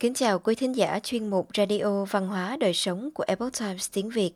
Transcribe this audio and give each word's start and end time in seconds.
Kính 0.00 0.14
chào 0.14 0.38
quý 0.38 0.54
thính 0.54 0.76
giả 0.76 0.98
chuyên 1.02 1.30
mục 1.30 1.48
Radio 1.56 2.04
Văn 2.04 2.26
hóa 2.26 2.56
Đời 2.60 2.74
Sống 2.74 3.10
của 3.14 3.24
Epoch 3.26 3.58
Times 3.58 3.90
tiếng 3.92 4.10
Việt. 4.10 4.30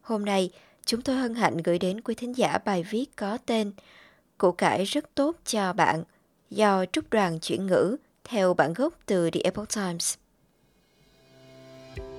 Hôm 0.00 0.24
nay, 0.24 0.50
chúng 0.84 1.02
tôi 1.02 1.16
hân 1.16 1.34
hạnh 1.34 1.56
gửi 1.56 1.78
đến 1.78 2.00
quý 2.00 2.14
thính 2.14 2.36
giả 2.36 2.58
bài 2.64 2.84
viết 2.90 3.16
có 3.16 3.38
tên 3.46 3.72
Củ 4.38 4.52
cải 4.52 4.84
rất 4.84 5.14
tốt 5.14 5.36
cho 5.44 5.72
bạn 5.72 6.02
do 6.50 6.84
Trúc 6.92 7.10
Đoàn 7.10 7.40
chuyển 7.40 7.66
ngữ 7.66 7.96
theo 8.24 8.54
bản 8.54 8.74
gốc 8.74 8.94
từ 9.06 9.30
The 9.30 9.40
Epoch 9.44 9.74
Times. 9.74 10.14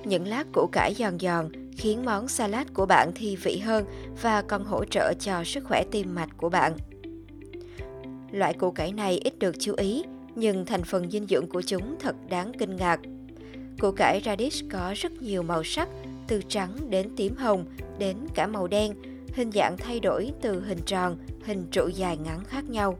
Những 0.04 0.26
lát 0.26 0.44
củ 0.52 0.68
cải 0.72 0.94
giòn 0.94 1.18
giòn 1.20 1.70
khiến 1.76 2.04
món 2.04 2.28
salad 2.28 2.66
của 2.74 2.86
bạn 2.86 3.12
thi 3.14 3.36
vị 3.36 3.58
hơn 3.58 3.84
và 4.22 4.42
còn 4.42 4.64
hỗ 4.64 4.84
trợ 4.84 5.12
cho 5.20 5.44
sức 5.44 5.64
khỏe 5.64 5.84
tim 5.90 6.14
mạch 6.14 6.30
của 6.36 6.48
bạn. 6.48 6.76
Loại 8.32 8.54
củ 8.54 8.70
cải 8.70 8.92
này 8.92 9.18
ít 9.18 9.38
được 9.38 9.54
chú 9.60 9.74
ý 9.76 10.04
nhưng 10.38 10.64
thành 10.64 10.84
phần 10.84 11.10
dinh 11.10 11.26
dưỡng 11.26 11.46
của 11.46 11.62
chúng 11.62 11.96
thật 12.00 12.16
đáng 12.28 12.52
kinh 12.58 12.76
ngạc. 12.76 13.00
Củ 13.80 13.90
cải 13.90 14.22
radish 14.24 14.64
có 14.70 14.94
rất 14.96 15.22
nhiều 15.22 15.42
màu 15.42 15.64
sắc, 15.64 15.88
từ 16.28 16.42
trắng 16.48 16.76
đến 16.90 17.10
tím 17.16 17.36
hồng 17.36 17.64
đến 17.98 18.16
cả 18.34 18.46
màu 18.46 18.66
đen, 18.66 18.94
hình 19.32 19.52
dạng 19.52 19.76
thay 19.76 20.00
đổi 20.00 20.32
từ 20.42 20.60
hình 20.60 20.78
tròn, 20.86 21.16
hình 21.44 21.66
trụ 21.70 21.88
dài 21.88 22.16
ngắn 22.16 22.44
khác 22.44 22.64
nhau. 22.68 22.98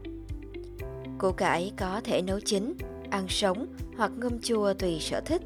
Củ 1.17 1.31
cải 1.31 1.71
có 1.77 2.01
thể 2.03 2.21
nấu 2.21 2.39
chín, 2.39 2.73
ăn 3.09 3.25
sống 3.29 3.65
hoặc 3.97 4.11
ngâm 4.17 4.39
chua 4.39 4.73
tùy 4.73 4.97
sở 4.99 5.21
thích. 5.21 5.41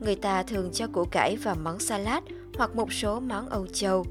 Người 0.00 0.16
ta 0.16 0.42
thường 0.42 0.70
cho 0.72 0.86
củ 0.86 1.04
cải 1.04 1.36
vào 1.36 1.56
món 1.62 1.78
salad 1.78 2.24
hoặc 2.56 2.76
một 2.76 2.92
số 2.92 3.20
món 3.20 3.48
Âu 3.48 3.66
Châu. 3.66 4.04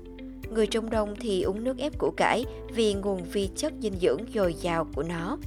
Người 0.50 0.68
Trung 0.68 0.90
Đông 0.90 1.16
thì 1.20 1.42
uống 1.42 1.64
nước 1.64 1.78
ép 1.78 1.98
củ 1.98 2.12
cải 2.18 2.46
vì 2.76 2.94
nguồn 2.94 3.24
vi 3.24 3.50
chất 3.56 3.74
dinh 3.82 4.00
dưỡng 4.02 4.20
dồi 4.34 4.54
dào 4.54 4.88
của 4.96 5.04
nó. 5.04 5.38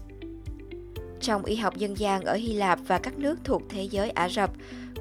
Trong 1.27 1.44
y 1.44 1.56
học 1.56 1.77
dân 1.77 1.98
gian 1.98 2.24
ở 2.24 2.34
Hy 2.34 2.52
Lạp 2.52 2.78
và 2.86 2.98
các 2.98 3.19
nước 3.19 3.38
thuộc 3.44 3.62
thế 3.69 3.82
giới 3.82 4.10
Ả 4.10 4.28
Rập, 4.28 4.50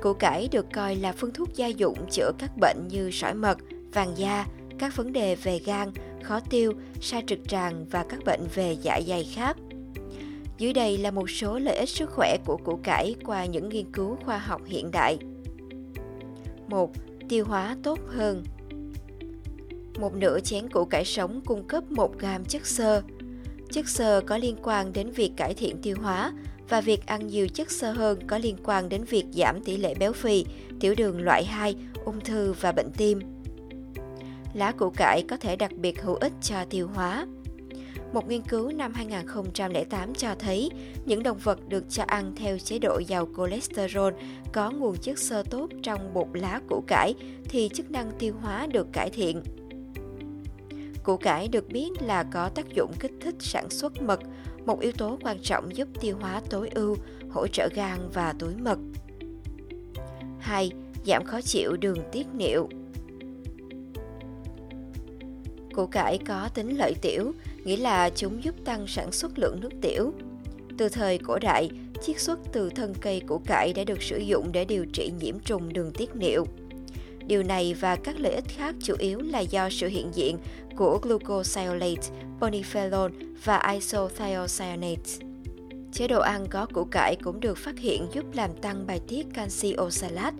củ 0.02 0.14
cải 0.14 0.48
được 0.52 0.66
coi 0.74 0.96
là 0.96 1.12
phương 1.12 1.34
thuốc 1.34 1.56
gia 1.56 1.68
dụng 1.68 1.98
chữa 2.12 2.32
các 2.40 2.52
bệnh 2.58 2.88
như 2.88 3.12
sỏi 3.12 3.34
mật, 3.34 3.58
vàng 3.94 4.18
da, 4.18 4.46
các 4.80 4.96
vấn 4.96 5.14
đề 5.14 5.36
về 5.36 5.60
gan, 5.66 5.92
khó 6.24 6.40
tiêu, 6.40 6.74
sa 7.02 7.22
trực 7.28 7.40
tràng 7.48 7.86
và 7.86 8.06
các 8.10 8.20
bệnh 8.26 8.48
về 8.54 8.74
dạ 8.82 9.02
dày 9.08 9.24
khác. 9.34 9.58
Dưới 10.58 10.74
đây 10.74 10.98
là 10.98 11.12
một 11.12 11.30
số 11.30 11.60
lợi 11.60 11.78
ích 11.78 11.90
sức 11.90 12.10
khỏe 12.10 12.38
của 12.46 12.58
củ 12.58 12.80
cải 12.84 13.16
qua 13.26 13.46
những 13.46 13.70
nghiên 13.70 13.92
cứu 13.92 14.18
khoa 14.26 14.38
học 14.38 14.62
hiện 14.66 14.92
đại. 14.92 15.18
1. 16.68 16.92
Tiêu 17.30 17.46
hóa 17.46 17.78
tốt 17.84 18.00
hơn 18.08 18.44
Một 20.00 20.16
nửa 20.16 20.40
chén 20.40 20.70
củ 20.70 20.86
cải 20.86 21.06
sống 21.06 21.42
cung 21.46 21.68
cấp 21.68 21.92
1 21.92 22.20
gam 22.20 22.46
chất 22.46 22.66
xơ, 22.66 23.02
Chất 23.76 23.90
xơ 23.90 24.22
có 24.22 24.38
liên 24.38 24.56
quan 24.64 24.94
đến 24.94 25.12
việc 25.12 25.32
cải 25.38 25.54
thiện 25.54 25.78
tiêu 25.82 25.96
hóa 26.02 26.34
và 26.70 26.82
việc 26.82 27.06
ăn 27.06 27.28
nhiều 27.28 27.48
chất 27.48 27.72
xơ 27.72 27.92
hơn 27.92 28.28
có 28.28 28.38
liên 28.38 28.56
quan 28.64 28.90
đến 28.90 29.04
việc 29.04 29.26
giảm 29.32 29.64
tỷ 29.64 29.78
lệ 29.78 29.96
béo 29.96 30.14
phì, 30.14 30.46
tiểu 30.80 30.96
đường 30.98 31.22
loại 31.22 31.46
2, 31.46 31.76
ung 32.06 32.20
thư 32.20 32.54
và 32.54 32.72
bệnh 32.72 32.92
tim. 32.98 33.20
Lá 34.54 34.72
củ 34.72 34.90
cải 34.90 35.24
có 35.30 35.38
thể 35.38 35.56
đặc 35.56 35.72
biệt 35.72 36.02
hữu 36.02 36.16
ích 36.16 36.34
cho 36.42 36.66
tiêu 36.70 36.88
hóa. 36.88 37.28
Một 38.14 38.28
nghiên 38.28 38.42
cứu 38.42 38.72
năm 38.72 38.94
2008 38.94 40.14
cho 40.14 40.36
thấy 40.40 40.70
những 41.06 41.24
động 41.24 41.38
vật 41.38 41.60
được 41.70 41.84
cho 41.90 42.04
ăn 42.08 42.34
theo 42.36 42.58
chế 42.58 42.80
độ 42.80 43.00
giàu 43.08 43.28
cholesterol 43.38 44.14
có 44.54 44.72
nguồn 44.72 44.98
chất 44.98 45.20
xơ 45.20 45.44
tốt 45.50 45.70
trong 45.84 46.14
bột 46.14 46.28
lá 46.34 46.62
củ 46.70 46.84
cải 46.88 47.14
thì 47.50 47.70
chức 47.74 47.92
năng 47.92 48.12
tiêu 48.20 48.34
hóa 48.42 48.68
được 48.68 48.88
cải 48.94 49.10
thiện. 49.10 49.42
Củ 51.06 51.18
cải 51.18 51.48
được 51.48 51.70
biết 51.70 51.90
là 52.02 52.24
có 52.24 52.50
tác 52.50 52.70
dụng 52.70 52.92
kích 53.00 53.12
thích 53.22 53.36
sản 53.40 53.70
xuất 53.70 54.02
mật, 54.02 54.20
một 54.66 54.80
yếu 54.80 54.92
tố 54.92 55.18
quan 55.22 55.40
trọng 55.40 55.78
giúp 55.78 55.88
tiêu 56.02 56.18
hóa 56.22 56.42
tối 56.50 56.70
ưu, 56.76 56.98
hỗ 57.30 57.48
trợ 57.48 57.70
gan 57.76 58.10
và 58.14 58.34
túi 58.40 58.56
mật. 58.56 58.80
2. 60.40 60.72
Giảm 61.06 61.24
khó 61.26 61.42
chịu 61.42 61.78
đường 61.78 61.98
tiết 62.12 62.28
niệu 62.34 62.70
Củ 65.74 65.86
cải 65.88 66.18
có 66.28 66.50
tính 66.54 66.78
lợi 66.78 66.94
tiểu, 67.02 67.32
nghĩa 67.64 67.78
là 67.78 68.10
chúng 68.10 68.44
giúp 68.44 68.56
tăng 68.66 68.88
sản 68.88 69.12
xuất 69.12 69.40
lượng 69.40 69.60
nước 69.62 69.72
tiểu. 69.82 70.14
Từ 70.78 70.90
thời 70.90 71.18
cổ 71.18 71.40
đại, 71.40 71.70
chiết 72.02 72.20
xuất 72.20 72.40
từ 72.54 72.70
thân 72.70 72.94
cây 73.02 73.22
củ 73.28 73.42
cải 73.46 73.74
đã 73.74 73.84
được 73.84 74.02
sử 74.02 74.18
dụng 74.18 74.52
để 74.52 74.66
điều 74.66 74.86
trị 74.86 75.12
nhiễm 75.20 75.40
trùng 75.40 75.74
đường 75.74 75.92
tiết 75.94 76.16
niệu. 76.16 76.46
Điều 77.28 77.44
này 77.44 77.74
và 77.74 77.96
các 77.96 78.16
lợi 78.20 78.34
ích 78.34 78.48
khác 78.48 78.76
chủ 78.84 78.96
yếu 79.00 79.20
là 79.20 79.40
do 79.40 79.70
sự 79.70 79.88
hiện 79.88 80.12
diện 80.14 80.38
của 80.76 81.00
glucosylate, 81.02 82.10
polyphenol 82.42 83.12
và 83.44 83.72
isothiocyanate. 83.74 85.26
Chế 85.92 86.08
độ 86.08 86.20
ăn 86.20 86.48
có 86.50 86.66
củ 86.66 86.84
cải 86.84 87.16
cũng 87.16 87.40
được 87.40 87.58
phát 87.58 87.80
hiện 87.80 88.08
giúp 88.14 88.26
làm 88.34 88.54
tăng 88.54 88.88
bài 88.88 89.00
tiết 89.08 89.26
canxi 89.34 89.76
oxalat 89.82 90.34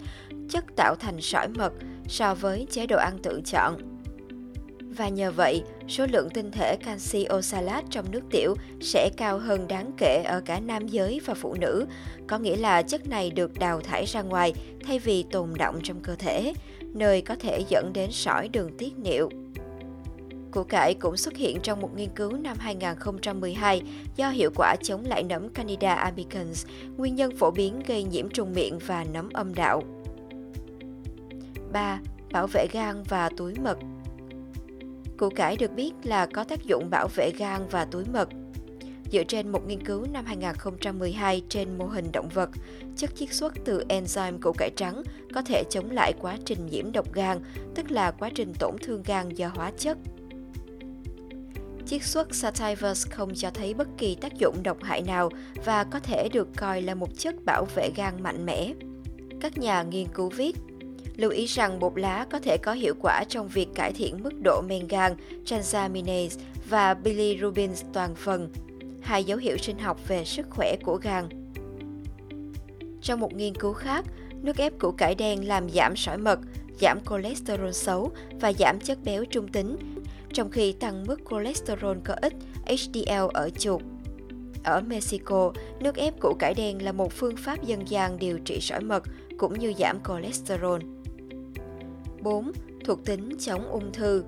chất 0.50 0.66
tạo 0.76 0.96
thành 0.96 1.22
sỏi 1.22 1.48
mật 1.48 1.74
so 2.08 2.36
với 2.36 2.68
chế 2.70 2.88
độ 2.88 2.98
ăn 2.98 3.18
tự 3.24 3.42
chọn. 3.46 3.78
Và 4.98 5.10
nhờ 5.10 5.32
vậy, 5.32 5.64
số 5.88 6.06
lượng 6.12 6.30
tinh 6.30 6.52
thể 6.52 6.78
canxi 6.86 7.28
oxalat 7.38 7.84
trong 7.90 8.12
nước 8.12 8.22
tiểu 8.32 8.56
sẽ 8.82 9.10
cao 9.18 9.40
hơn 9.40 9.68
đáng 9.68 9.92
kể 9.98 10.24
ở 10.26 10.42
cả 10.42 10.60
nam 10.60 10.88
giới 10.88 11.22
và 11.26 11.34
phụ 11.34 11.54
nữ, 11.54 11.86
có 12.28 12.38
nghĩa 12.38 12.58
là 12.58 12.82
chất 12.82 13.08
này 13.10 13.32
được 13.32 13.60
đào 13.60 13.82
thải 13.82 14.06
ra 14.06 14.22
ngoài 14.22 14.54
thay 14.86 15.00
vì 15.00 15.24
tồn 15.24 15.54
động 15.58 15.80
trong 15.84 16.00
cơ 16.00 16.16
thể, 16.16 16.54
nơi 16.96 17.22
có 17.22 17.36
thể 17.36 17.64
dẫn 17.70 17.94
đến 17.94 18.12
sỏi 18.12 18.48
đường 18.48 18.78
tiết 18.78 19.00
niệu. 19.00 19.30
Củ 20.52 20.64
cải 20.64 20.94
cũng 20.94 21.18
xuất 21.18 21.36
hiện 21.36 21.60
trong 21.64 21.82
một 21.82 21.96
nghiên 21.96 22.10
cứu 22.10 22.32
năm 22.32 22.58
2012 22.60 23.82
do 24.16 24.30
hiệu 24.30 24.50
quả 24.56 24.76
chống 24.84 25.06
lại 25.06 25.24
nấm 25.24 25.50
Candida 25.50 25.94
albicans, 25.94 26.66
nguyên 26.98 27.16
nhân 27.16 27.38
phổ 27.38 27.52
biến 27.52 27.82
gây 27.88 28.04
nhiễm 28.04 28.30
trùng 28.30 28.54
miệng 28.54 28.80
và 28.86 29.04
nấm 29.04 29.30
âm 29.34 29.56
đạo. 29.56 29.82
3. 31.72 32.00
Bảo 32.32 32.48
vệ 32.48 32.68
gan 32.72 33.04
và 33.04 33.30
túi 33.38 33.54
mật 33.64 33.78
Củ 35.18 35.30
cải 35.30 35.58
được 35.58 35.72
biết 35.72 35.94
là 36.04 36.26
có 36.26 36.44
tác 36.44 36.64
dụng 36.64 36.90
bảo 36.90 37.08
vệ 37.16 37.32
gan 37.38 37.62
và 37.72 37.86
túi 37.86 38.06
mật. 38.14 38.30
Dựa 39.16 39.24
trên 39.24 39.50
một 39.50 39.68
nghiên 39.68 39.86
cứu 39.86 40.06
năm 40.12 40.26
2012 40.26 41.42
trên 41.50 41.78
mô 41.78 41.86
hình 41.86 42.12
động 42.12 42.30
vật, 42.34 42.50
chất 42.96 43.16
chiết 43.16 43.34
xuất 43.34 43.54
từ 43.66 43.84
enzyme 43.90 44.40
củ 44.42 44.52
cải 44.52 44.70
trắng 44.76 45.04
có 45.34 45.42
thể 45.42 45.64
chống 45.70 45.92
lại 45.92 46.14
quá 46.22 46.38
trình 46.46 46.66
nhiễm 46.66 46.92
độc 46.92 47.14
gan, 47.14 47.40
tức 47.76 47.92
là 47.92 48.12
quá 48.12 48.30
trình 48.36 48.54
tổn 48.60 48.76
thương 48.82 49.04
gan 49.04 49.30
do 49.30 49.52
hóa 49.56 49.72
chất. 49.78 49.98
Chiết 51.86 52.04
xuất 52.04 52.36
sativus 52.36 53.08
không 53.10 53.36
cho 53.36 53.50
thấy 53.50 53.74
bất 53.74 53.88
kỳ 53.98 54.16
tác 54.16 54.34
dụng 54.34 54.64
độc 54.64 54.84
hại 54.84 55.02
nào 55.02 55.30
và 55.66 55.84
có 55.84 56.00
thể 56.00 56.30
được 56.34 56.48
coi 56.56 56.82
là 56.82 56.96
một 56.96 57.10
chất 57.18 57.36
bảo 57.46 57.66
vệ 57.76 57.90
gan 57.96 58.24
mạnh 58.24 58.46
mẽ. 58.46 58.74
Các 59.42 59.58
nhà 59.58 59.84
nghiên 59.84 60.08
cứu 60.08 60.30
viết, 60.30 60.56
lưu 61.16 61.32
ý 61.32 61.46
rằng 61.46 61.80
bột 61.80 61.94
lá 61.96 62.28
có 62.32 62.40
thể 62.40 62.58
có 62.58 62.74
hiệu 62.74 62.94
quả 63.02 63.24
trong 63.30 63.48
việc 63.48 63.68
cải 63.76 63.94
thiện 63.94 64.24
mức 64.24 64.34
độ 64.44 64.62
men 64.62 64.88
gan, 64.88 65.16
transaminase 65.46 66.42
và 66.70 66.94
bilirubin 66.94 67.72
toàn 67.94 68.16
phần, 68.16 68.50
hai 69.06 69.24
dấu 69.24 69.38
hiệu 69.38 69.58
sinh 69.58 69.80
học 69.80 70.08
về 70.08 70.26
sức 70.26 70.46
khỏe 70.50 70.76
của 70.84 70.96
gan. 70.96 71.30
Trong 73.02 73.20
một 73.20 73.34
nghiên 73.34 73.56
cứu 73.56 73.74
khác, 73.74 74.06
nước 74.42 74.58
ép 74.58 74.80
củ 74.80 74.92
cải 74.92 75.16
đen 75.16 75.48
làm 75.48 75.70
giảm 75.70 75.96
sỏi 75.96 76.18
mật, 76.18 76.40
giảm 76.82 77.00
cholesterol 77.10 77.72
xấu 77.72 78.12
và 78.42 78.54
giảm 78.54 78.80
chất 78.80 78.98
béo 79.04 79.26
trung 79.26 79.48
tính, 79.48 79.78
trong 80.34 80.50
khi 80.50 80.72
tăng 80.72 81.04
mức 81.08 81.22
cholesterol 81.30 81.98
có 82.04 82.16
ích 82.22 82.34
HDL 82.68 83.26
ở 83.34 83.50
chuột. 83.50 83.82
Ở 84.64 84.82
Mexico, 84.82 85.52
nước 85.80 85.96
ép 85.96 86.20
củ 86.20 86.34
cải 86.40 86.54
đen 86.54 86.84
là 86.86 86.92
một 86.92 87.14
phương 87.14 87.36
pháp 87.36 87.64
dân 87.64 87.90
gian 87.90 88.20
điều 88.20 88.40
trị 88.40 88.60
sỏi 88.62 88.82
mật 88.82 89.04
cũng 89.38 89.60
như 89.60 89.74
giảm 89.80 90.00
cholesterol. 90.08 90.82
4. 92.22 92.52
Thuộc 92.86 93.06
tính 93.06 93.30
chống 93.40 93.72
ung 93.72 93.92
thư 93.94 94.24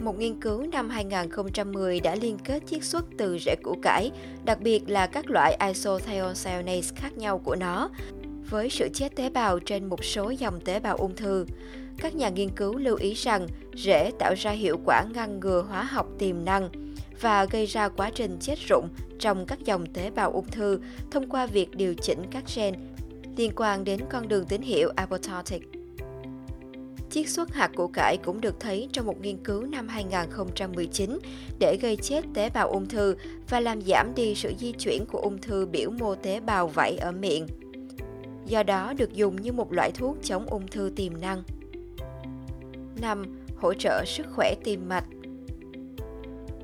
một 0.00 0.18
nghiên 0.18 0.40
cứu 0.40 0.66
năm 0.72 0.90
2010 0.90 2.00
đã 2.00 2.14
liên 2.14 2.38
kết 2.44 2.62
chiết 2.66 2.84
xuất 2.84 3.04
từ 3.18 3.38
rễ 3.38 3.54
củ 3.62 3.76
cải, 3.82 4.10
đặc 4.44 4.60
biệt 4.60 4.90
là 4.90 5.06
các 5.06 5.30
loại 5.30 5.56
isothiocyanase 5.66 6.94
khác 6.96 7.18
nhau 7.18 7.38
của 7.38 7.56
nó, 7.56 7.90
với 8.50 8.70
sự 8.70 8.88
chết 8.94 9.16
tế 9.16 9.30
bào 9.30 9.58
trên 9.58 9.88
một 9.88 10.04
số 10.04 10.30
dòng 10.30 10.60
tế 10.60 10.80
bào 10.80 10.96
ung 10.96 11.16
thư. 11.16 11.46
Các 11.98 12.14
nhà 12.14 12.28
nghiên 12.28 12.48
cứu 12.48 12.76
lưu 12.76 12.96
ý 12.96 13.14
rằng 13.14 13.46
rễ 13.74 14.10
tạo 14.18 14.34
ra 14.34 14.50
hiệu 14.50 14.78
quả 14.84 15.04
ngăn 15.14 15.40
ngừa 15.40 15.62
hóa 15.68 15.82
học 15.82 16.06
tiềm 16.18 16.44
năng 16.44 16.68
và 17.20 17.44
gây 17.44 17.66
ra 17.66 17.88
quá 17.88 18.10
trình 18.14 18.36
chết 18.40 18.58
rụng 18.68 18.88
trong 19.18 19.46
các 19.46 19.58
dòng 19.64 19.86
tế 19.86 20.10
bào 20.10 20.32
ung 20.32 20.50
thư 20.50 20.80
thông 21.10 21.28
qua 21.30 21.46
việc 21.46 21.76
điều 21.76 21.94
chỉnh 21.94 22.22
các 22.30 22.44
gen 22.56 22.74
liên 23.36 23.52
quan 23.56 23.84
đến 23.84 24.00
con 24.10 24.28
đường 24.28 24.44
tín 24.44 24.62
hiệu 24.62 24.90
apoptotic. 24.96 25.77
Chiết 27.10 27.28
xuất 27.28 27.54
hạt 27.54 27.70
củ 27.74 27.88
cải 27.88 28.16
cũng 28.16 28.40
được 28.40 28.60
thấy 28.60 28.88
trong 28.92 29.06
một 29.06 29.20
nghiên 29.20 29.36
cứu 29.36 29.62
năm 29.62 29.88
2019 29.88 31.18
để 31.58 31.78
gây 31.80 31.96
chết 31.96 32.24
tế 32.34 32.50
bào 32.50 32.68
ung 32.68 32.86
thư 32.86 33.16
và 33.48 33.60
làm 33.60 33.82
giảm 33.82 34.14
đi 34.14 34.34
sự 34.34 34.52
di 34.58 34.72
chuyển 34.72 35.06
của 35.06 35.18
ung 35.18 35.38
thư 35.38 35.66
biểu 35.66 35.90
mô 35.90 36.14
tế 36.14 36.40
bào 36.40 36.68
vảy 36.68 36.96
ở 36.96 37.12
miệng. 37.12 37.46
Do 38.46 38.62
đó 38.62 38.92
được 38.92 39.12
dùng 39.12 39.36
như 39.36 39.52
một 39.52 39.72
loại 39.72 39.90
thuốc 39.92 40.16
chống 40.22 40.46
ung 40.46 40.68
thư 40.68 40.90
tiềm 40.96 41.20
năng. 41.20 41.42
5. 43.00 43.24
Hỗ 43.56 43.74
trợ 43.74 44.04
sức 44.06 44.26
khỏe 44.34 44.54
tim 44.64 44.88
mạch 44.88 45.04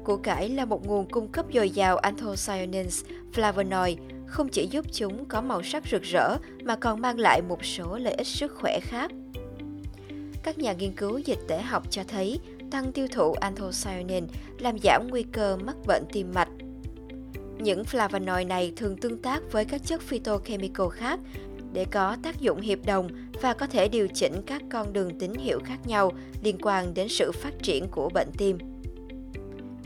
Củ 0.04 0.16
cải 0.16 0.48
là 0.48 0.64
một 0.64 0.86
nguồn 0.86 1.06
cung 1.10 1.28
cấp 1.28 1.46
dồi 1.54 1.70
dào 1.70 1.96
anthocyanins, 1.96 3.04
flavonoid, 3.34 3.96
không 4.26 4.48
chỉ 4.48 4.66
giúp 4.70 4.84
chúng 4.92 5.24
có 5.24 5.40
màu 5.40 5.62
sắc 5.62 5.86
rực 5.90 6.02
rỡ 6.02 6.36
mà 6.64 6.76
còn 6.76 7.00
mang 7.00 7.18
lại 7.18 7.42
một 7.42 7.64
số 7.64 7.98
lợi 7.98 8.14
ích 8.14 8.26
sức 8.26 8.52
khỏe 8.54 8.80
khác. 8.80 9.10
Các 10.44 10.58
nhà 10.58 10.72
nghiên 10.72 10.92
cứu 10.92 11.18
dịch 11.18 11.38
tễ 11.48 11.62
học 11.62 11.82
cho 11.90 12.04
thấy 12.08 12.40
tăng 12.70 12.92
tiêu 12.92 13.06
thụ 13.12 13.32
anthocyanin 13.32 14.26
làm 14.58 14.78
giảm 14.78 15.08
nguy 15.10 15.22
cơ 15.22 15.56
mắc 15.56 15.76
bệnh 15.86 16.04
tim 16.12 16.32
mạch. 16.34 16.48
Những 17.58 17.82
flavonoid 17.82 18.46
này 18.46 18.72
thường 18.76 18.96
tương 18.96 19.22
tác 19.22 19.52
với 19.52 19.64
các 19.64 19.84
chất 19.84 20.02
phytochemical 20.02 20.88
khác 20.92 21.20
để 21.72 21.84
có 21.84 22.16
tác 22.22 22.40
dụng 22.40 22.60
hiệp 22.60 22.78
đồng 22.86 23.08
và 23.42 23.54
có 23.54 23.66
thể 23.66 23.88
điều 23.88 24.08
chỉnh 24.14 24.42
các 24.46 24.62
con 24.70 24.92
đường 24.92 25.18
tín 25.18 25.34
hiệu 25.34 25.60
khác 25.64 25.78
nhau 25.86 26.12
liên 26.42 26.58
quan 26.62 26.94
đến 26.94 27.08
sự 27.08 27.32
phát 27.32 27.54
triển 27.62 27.88
của 27.90 28.08
bệnh 28.08 28.28
tim. 28.38 28.58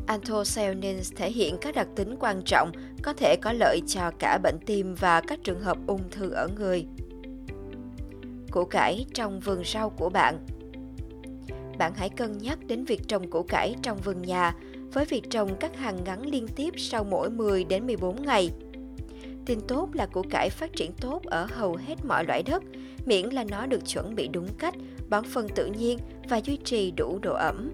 Anthocyanins 0.06 1.12
thể 1.16 1.30
hiện 1.30 1.56
các 1.60 1.74
đặc 1.74 1.88
tính 1.96 2.16
quan 2.20 2.42
trọng 2.44 2.72
có 3.02 3.12
thể 3.12 3.36
có 3.36 3.52
lợi 3.52 3.80
cho 3.86 4.10
cả 4.18 4.38
bệnh 4.42 4.58
tim 4.66 4.94
và 4.94 5.20
các 5.20 5.38
trường 5.44 5.60
hợp 5.60 5.78
ung 5.86 6.10
thư 6.10 6.30
ở 6.30 6.48
người. 6.56 6.86
Củ 8.50 8.64
cải 8.64 9.06
trong 9.14 9.40
vườn 9.40 9.62
rau 9.64 9.90
của 9.90 10.08
bạn 10.10 10.38
Bạn 11.78 11.92
hãy 11.96 12.08
cân 12.08 12.38
nhắc 12.38 12.58
đến 12.66 12.84
việc 12.84 13.08
trồng 13.08 13.30
củ 13.30 13.42
cải 13.42 13.74
trong 13.82 13.98
vườn 13.98 14.22
nhà 14.22 14.54
với 14.92 15.04
việc 15.04 15.30
trồng 15.30 15.56
các 15.60 15.76
hàng 15.76 16.04
ngắn 16.04 16.26
liên 16.26 16.48
tiếp 16.48 16.74
sau 16.76 17.04
mỗi 17.04 17.30
10 17.30 17.64
đến 17.64 17.86
14 17.86 18.22
ngày. 18.22 18.50
Tin 19.46 19.60
tốt 19.68 19.88
là 19.92 20.06
củ 20.06 20.22
cải 20.30 20.50
phát 20.50 20.72
triển 20.76 20.92
tốt 21.00 21.22
ở 21.24 21.46
hầu 21.50 21.76
hết 21.86 21.94
mọi 22.04 22.24
loại 22.24 22.42
đất, 22.42 22.62
miễn 23.06 23.26
là 23.26 23.44
nó 23.44 23.66
được 23.66 23.88
chuẩn 23.88 24.14
bị 24.14 24.28
đúng 24.28 24.48
cách, 24.58 24.74
bón 25.08 25.24
phân 25.24 25.48
tự 25.48 25.66
nhiên 25.66 25.98
và 26.28 26.40
duy 26.44 26.56
trì 26.64 26.90
đủ 26.90 27.18
độ 27.22 27.34
ẩm. 27.34 27.72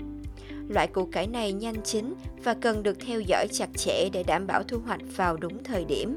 Loại 0.69 0.87
củ 0.87 1.07
cải 1.07 1.27
này 1.27 1.53
nhanh 1.53 1.83
chín 1.85 2.15
và 2.45 2.55
cần 2.55 2.83
được 2.83 3.01
theo 3.01 3.21
dõi 3.21 3.47
chặt 3.53 3.69
chẽ 3.77 4.09
để 4.13 4.23
đảm 4.23 4.47
bảo 4.47 4.63
thu 4.63 4.79
hoạch 4.79 5.01
vào 5.17 5.37
đúng 5.37 5.65
thời 5.65 5.85
điểm. 5.85 6.17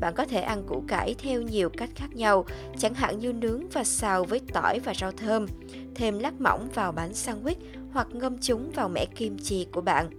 Bạn 0.00 0.14
có 0.16 0.24
thể 0.24 0.40
ăn 0.40 0.62
củ 0.66 0.84
cải 0.88 1.14
theo 1.18 1.42
nhiều 1.42 1.70
cách 1.76 1.90
khác 1.94 2.08
nhau, 2.14 2.44
chẳng 2.78 2.94
hạn 2.94 3.18
như 3.18 3.32
nướng 3.32 3.68
và 3.68 3.84
xào 3.84 4.24
với 4.24 4.40
tỏi 4.52 4.80
và 4.80 4.94
rau 4.94 5.12
thơm, 5.12 5.46
thêm 5.94 6.18
lát 6.18 6.40
mỏng 6.40 6.68
vào 6.74 6.92
bánh 6.92 7.12
sandwich 7.12 7.56
hoặc 7.92 8.06
ngâm 8.12 8.38
chúng 8.40 8.70
vào 8.70 8.88
mẻ 8.88 9.06
kim 9.16 9.38
chi 9.38 9.66
của 9.72 9.80
bạn. 9.80 10.10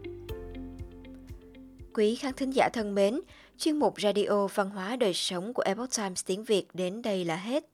Quý 1.93 2.15
khán 2.15 2.33
thính 2.33 2.51
giả 2.51 2.69
thân 2.73 2.95
mến, 2.95 3.19
chuyên 3.57 3.79
mục 3.79 4.01
Radio 4.01 4.47
Văn 4.47 4.69
hóa 4.69 4.95
Đời 4.95 5.13
Sống 5.13 5.53
của 5.53 5.63
Epoch 5.65 5.95
Times 5.97 6.25
tiếng 6.25 6.43
Việt 6.43 6.67
đến 6.73 7.01
đây 7.01 7.25
là 7.25 7.35
hết. 7.35 7.65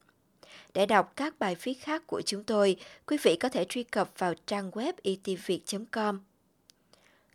Để 0.73 0.85
đọc 0.85 1.13
các 1.15 1.39
bài 1.39 1.55
viết 1.63 1.73
khác 1.73 2.07
của 2.07 2.21
chúng 2.21 2.43
tôi, 2.43 2.75
quý 3.05 3.17
vị 3.23 3.35
có 3.35 3.49
thể 3.49 3.65
truy 3.69 3.83
cập 3.83 4.09
vào 4.17 4.33
trang 4.47 4.71
web 4.71 4.93
e 5.03 5.11
itviet.com. 5.23 6.19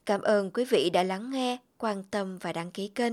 Cảm 0.06 0.20
ơn 0.20 0.50
quý 0.50 0.64
vị 0.64 0.90
đã 0.90 1.02
lắng 1.02 1.30
nghe, 1.30 1.58
quan 1.78 2.02
tâm 2.10 2.38
và 2.38 2.52
đăng 2.52 2.70
ký 2.70 2.88
kênh. 2.88 3.12